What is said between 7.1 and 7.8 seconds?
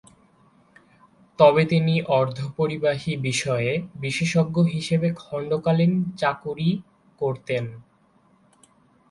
করতেন।